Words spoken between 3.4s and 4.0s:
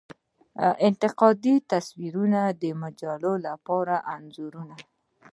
لپاره